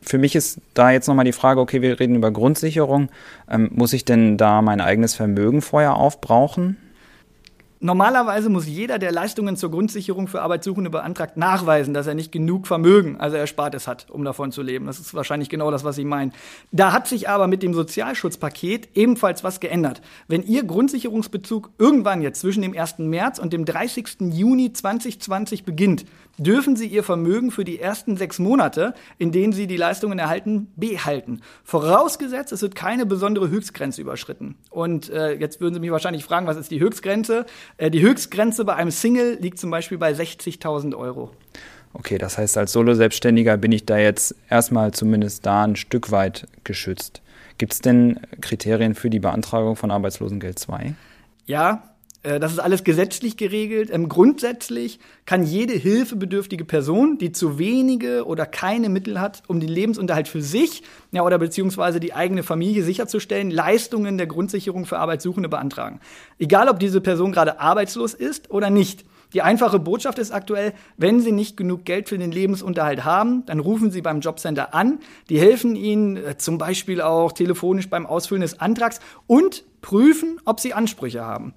Für 0.00 0.16
mich 0.16 0.34
ist 0.34 0.60
da 0.72 0.90
jetzt 0.90 1.08
nochmal 1.08 1.26
die 1.26 1.32
Frage, 1.32 1.60
okay, 1.60 1.82
wir 1.82 2.00
reden 2.00 2.14
über 2.14 2.30
Grundsicherung. 2.30 3.10
Ähm, 3.50 3.68
muss 3.72 3.92
ich 3.92 4.06
denn 4.06 4.38
da 4.38 4.62
mein 4.62 4.80
eigenes 4.80 5.14
Vermögen 5.14 5.60
vorher 5.60 5.96
aufbrauchen? 5.96 6.78
Normalerweise 7.80 8.48
muss 8.48 8.66
jeder, 8.66 8.98
der 8.98 9.12
Leistungen 9.12 9.56
zur 9.56 9.70
Grundsicherung 9.70 10.26
für 10.26 10.42
Arbeitssuchende 10.42 10.90
beantragt, 10.90 11.36
nachweisen, 11.36 11.94
dass 11.94 12.08
er 12.08 12.14
nicht 12.14 12.32
genug 12.32 12.66
Vermögen, 12.66 13.20
also 13.20 13.36
Erspartes 13.36 13.86
hat, 13.86 14.10
um 14.10 14.24
davon 14.24 14.50
zu 14.50 14.62
leben. 14.62 14.86
Das 14.86 14.98
ist 14.98 15.14
wahrscheinlich 15.14 15.48
genau 15.48 15.70
das, 15.70 15.84
was 15.84 15.94
Sie 15.94 16.04
meinen. 16.04 16.32
Da 16.72 16.92
hat 16.92 17.06
sich 17.06 17.28
aber 17.28 17.46
mit 17.46 17.62
dem 17.62 17.74
Sozialschutzpaket 17.74 18.96
ebenfalls 18.96 19.44
was 19.44 19.60
geändert. 19.60 20.02
Wenn 20.26 20.42
Ihr 20.42 20.64
Grundsicherungsbezug 20.64 21.70
irgendwann 21.78 22.20
jetzt 22.20 22.40
zwischen 22.40 22.62
dem 22.62 22.76
1. 22.76 22.98
März 22.98 23.38
und 23.38 23.52
dem 23.52 23.64
30. 23.64 24.32
Juni 24.32 24.72
2020 24.72 25.64
beginnt, 25.64 26.04
dürfen 26.36 26.74
Sie 26.74 26.86
Ihr 26.86 27.04
Vermögen 27.04 27.52
für 27.52 27.64
die 27.64 27.78
ersten 27.78 28.16
sechs 28.16 28.40
Monate, 28.40 28.94
in 29.18 29.30
denen 29.30 29.52
Sie 29.52 29.68
die 29.68 29.76
Leistungen 29.76 30.18
erhalten, 30.18 30.72
behalten. 30.74 31.42
Vorausgesetzt, 31.62 32.52
es 32.52 32.62
wird 32.62 32.74
keine 32.74 33.06
besondere 33.06 33.50
Höchstgrenze 33.50 34.00
überschritten. 34.00 34.56
Und 34.70 35.10
äh, 35.10 35.34
jetzt 35.34 35.60
würden 35.60 35.74
Sie 35.74 35.80
mich 35.80 35.92
wahrscheinlich 35.92 36.24
fragen, 36.24 36.48
was 36.48 36.56
ist 36.56 36.72
die 36.72 36.80
Höchstgrenze? 36.80 37.46
Äh, 37.76 37.90
die 37.90 38.00
Höchstgrenze 38.00 38.64
bei 38.64 38.74
einem 38.74 38.90
Single 38.90 39.38
liegt 39.40 39.58
zum 39.58 39.70
Beispiel 39.70 39.98
bei 39.98 40.12
60.000 40.12 40.96
Euro. 40.96 41.30
Okay, 41.92 42.18
das 42.18 42.38
heißt, 42.38 42.58
als 42.58 42.72
Solo-Selbstständiger 42.72 43.56
bin 43.56 43.72
ich 43.72 43.86
da 43.86 43.98
jetzt 43.98 44.34
erstmal 44.48 44.92
zumindest 44.92 45.46
da 45.46 45.64
ein 45.64 45.76
Stück 45.76 46.10
weit 46.10 46.46
geschützt. 46.64 47.22
Gibt 47.56 47.72
es 47.72 47.80
denn 47.80 48.20
Kriterien 48.40 48.94
für 48.94 49.10
die 49.10 49.18
Beantragung 49.18 49.74
von 49.74 49.90
Arbeitslosengeld 49.90 50.58
2? 50.58 50.94
Ja, 51.46 51.94
das 52.22 52.52
ist 52.52 52.58
alles 52.58 52.82
gesetzlich 52.82 53.36
geregelt. 53.36 53.90
Ähm, 53.92 54.08
grundsätzlich 54.08 54.98
kann 55.24 55.44
jede 55.44 55.74
hilfebedürftige 55.74 56.64
Person, 56.64 57.18
die 57.18 57.30
zu 57.32 57.58
wenige 57.58 58.26
oder 58.26 58.44
keine 58.44 58.88
Mittel 58.88 59.20
hat, 59.20 59.42
um 59.46 59.60
den 59.60 59.68
Lebensunterhalt 59.68 60.26
für 60.26 60.42
sich 60.42 60.82
ja, 61.12 61.22
oder 61.22 61.38
beziehungsweise 61.38 62.00
die 62.00 62.14
eigene 62.14 62.42
Familie 62.42 62.82
sicherzustellen, 62.82 63.50
Leistungen 63.50 64.18
der 64.18 64.26
Grundsicherung 64.26 64.84
für 64.84 64.98
Arbeitssuchende 64.98 65.48
beantragen. 65.48 66.00
Egal, 66.38 66.68
ob 66.68 66.80
diese 66.80 67.00
Person 67.00 67.32
gerade 67.32 67.60
arbeitslos 67.60 68.14
ist 68.14 68.50
oder 68.50 68.68
nicht. 68.68 69.04
Die 69.34 69.42
einfache 69.42 69.78
Botschaft 69.78 70.18
ist 70.18 70.30
aktuell, 70.30 70.72
wenn 70.96 71.20
Sie 71.20 71.32
nicht 71.32 71.56
genug 71.56 71.84
Geld 71.84 72.08
für 72.08 72.16
den 72.16 72.32
Lebensunterhalt 72.32 73.04
haben, 73.04 73.44
dann 73.44 73.60
rufen 73.60 73.90
Sie 73.90 74.00
beim 74.00 74.20
Jobcenter 74.20 74.74
an. 74.74 75.00
Die 75.28 75.38
helfen 75.38 75.76
Ihnen 75.76 76.16
äh, 76.16 76.38
zum 76.38 76.56
Beispiel 76.56 77.02
auch 77.02 77.32
telefonisch 77.32 77.90
beim 77.90 78.06
Ausfüllen 78.06 78.40
des 78.40 78.58
Antrags 78.58 79.00
und 79.26 79.64
prüfen, 79.82 80.40
ob 80.46 80.60
Sie 80.60 80.72
Ansprüche 80.72 81.24
haben. 81.24 81.52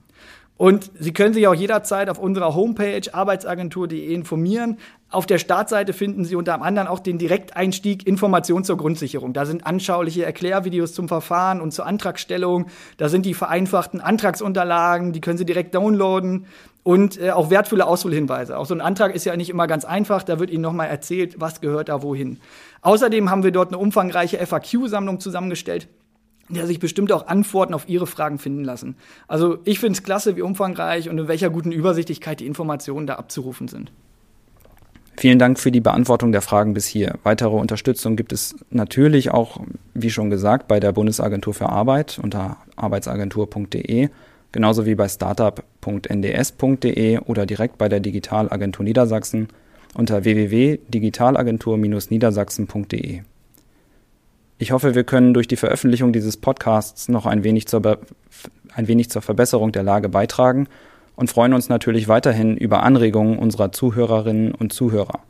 Und 0.57 0.91
Sie 0.99 1.11
können 1.11 1.33
sich 1.33 1.47
auch 1.47 1.55
jederzeit 1.55 2.07
auf 2.07 2.19
unserer 2.19 2.53
Homepage 2.53 3.01
arbeitsagentur.de 3.11 4.13
informieren. 4.13 4.77
Auf 5.09 5.25
der 5.25 5.39
Startseite 5.39 5.91
finden 5.91 6.23
Sie 6.23 6.35
unter 6.35 6.61
anderem 6.61 6.87
auch 6.87 6.99
den 6.99 7.17
Direkteinstieg 7.17 8.05
Information 8.05 8.63
zur 8.63 8.77
Grundsicherung. 8.77 9.33
Da 9.33 9.45
sind 9.45 9.65
anschauliche 9.65 10.23
Erklärvideos 10.23 10.93
zum 10.93 11.07
Verfahren 11.07 11.61
und 11.61 11.71
zur 11.71 11.87
Antragstellung. 11.87 12.67
Da 12.97 13.09
sind 13.09 13.25
die 13.25 13.33
vereinfachten 13.33 14.01
Antragsunterlagen, 14.01 15.13
die 15.13 15.21
können 15.21 15.39
Sie 15.39 15.45
direkt 15.45 15.73
downloaden 15.73 16.45
und 16.83 17.19
äh, 17.19 17.31
auch 17.31 17.49
wertvolle 17.49 17.87
Auswahlhinweise. 17.87 18.57
Auch 18.57 18.65
so 18.65 18.75
ein 18.75 18.81
Antrag 18.81 19.15
ist 19.15 19.25
ja 19.25 19.35
nicht 19.35 19.49
immer 19.49 19.67
ganz 19.67 19.83
einfach. 19.83 20.23
Da 20.23 20.39
wird 20.39 20.51
Ihnen 20.51 20.61
nochmal 20.61 20.89
erzählt, 20.89 21.39
was 21.39 21.61
gehört 21.61 21.89
da 21.89 22.03
wohin. 22.03 22.39
Außerdem 22.81 23.29
haben 23.29 23.43
wir 23.43 23.51
dort 23.51 23.69
eine 23.69 23.79
umfangreiche 23.79 24.37
FAQ-Sammlung 24.45 25.19
zusammengestellt 25.19 25.87
der 26.53 26.67
sich 26.67 26.79
bestimmt 26.79 27.11
auch 27.11 27.27
Antworten 27.27 27.73
auf 27.73 27.87
Ihre 27.87 28.07
Fragen 28.07 28.39
finden 28.39 28.63
lassen. 28.63 28.95
Also 29.27 29.59
ich 29.65 29.79
finde 29.79 29.93
es 29.93 30.03
klasse, 30.03 30.35
wie 30.35 30.41
umfangreich 30.41 31.09
und 31.09 31.17
in 31.17 31.27
welcher 31.27 31.49
guten 31.49 31.71
Übersichtlichkeit 31.71 32.39
die 32.39 32.47
Informationen 32.47 33.07
da 33.07 33.15
abzurufen 33.15 33.67
sind. 33.67 33.91
Vielen 35.17 35.39
Dank 35.39 35.59
für 35.59 35.71
die 35.71 35.81
Beantwortung 35.81 36.31
der 36.31 36.41
Fragen 36.41 36.73
bis 36.73 36.87
hier. 36.87 37.19
Weitere 37.23 37.55
Unterstützung 37.55 38.15
gibt 38.15 38.33
es 38.33 38.55
natürlich 38.71 39.29
auch, 39.29 39.61
wie 39.93 40.09
schon 40.09 40.31
gesagt, 40.31 40.67
bei 40.67 40.79
der 40.79 40.93
Bundesagentur 40.93 41.53
für 41.53 41.69
Arbeit 41.69 42.19
unter 42.23 42.57
arbeitsagentur.de, 42.75 44.09
genauso 44.51 44.87
wie 44.87 44.95
bei 44.95 45.07
startup.nds.de 45.07 47.19
oder 47.19 47.45
direkt 47.45 47.77
bei 47.77 47.87
der 47.87 47.99
Digitalagentur 47.99 48.83
Niedersachsen 48.83 49.49
unter 49.93 50.23
www.digitalagentur-niedersachsen.de. 50.23 53.21
Ich 54.61 54.71
hoffe, 54.71 54.93
wir 54.93 55.03
können 55.03 55.33
durch 55.33 55.47
die 55.47 55.55
Veröffentlichung 55.55 56.13
dieses 56.13 56.37
Podcasts 56.37 57.09
noch 57.09 57.25
ein 57.25 57.43
wenig 57.43 57.67
zur, 57.67 57.81
ein 58.75 58.87
wenig 58.87 59.09
zur 59.09 59.23
Verbesserung 59.23 59.71
der 59.71 59.81
Lage 59.81 60.07
beitragen 60.07 60.67
und 61.15 61.31
freuen 61.31 61.55
uns 61.55 61.67
natürlich 61.67 62.07
weiterhin 62.07 62.57
über 62.57 62.83
Anregungen 62.83 63.39
unserer 63.39 63.71
Zuhörerinnen 63.71 64.53
und 64.53 64.71
Zuhörer. 64.71 65.21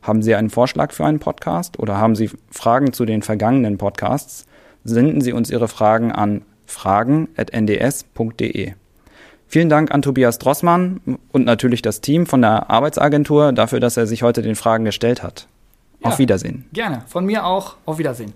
Haben 0.00 0.22
Sie 0.22 0.34
einen 0.34 0.48
Vorschlag 0.48 0.92
für 0.92 1.04
einen 1.04 1.18
Podcast 1.18 1.78
oder 1.78 1.98
haben 1.98 2.16
Sie 2.16 2.30
Fragen 2.50 2.94
zu 2.94 3.04
den 3.04 3.20
vergangenen 3.20 3.76
Podcasts? 3.76 4.46
Senden 4.82 5.20
Sie 5.20 5.34
uns 5.34 5.50
Ihre 5.50 5.68
Fragen 5.68 6.10
an 6.10 6.40
fragen.nds.de. 6.64 7.42
Vielen 9.46 9.68
Dank 9.68 9.92
an 9.92 10.00
Tobias 10.00 10.38
Drossmann 10.38 11.02
und 11.32 11.44
natürlich 11.44 11.82
das 11.82 12.00
Team 12.00 12.24
von 12.24 12.40
der 12.40 12.70
Arbeitsagentur 12.70 13.52
dafür, 13.52 13.80
dass 13.80 13.98
er 13.98 14.06
sich 14.06 14.22
heute 14.22 14.40
den 14.40 14.54
Fragen 14.54 14.86
gestellt 14.86 15.22
hat. 15.22 15.48
Ja, 16.02 16.08
Auf 16.08 16.18
Wiedersehen. 16.18 16.64
Gerne. 16.72 17.02
Von 17.08 17.26
mir 17.26 17.44
auch. 17.44 17.76
Auf 17.84 17.98
Wiedersehen. 17.98 18.32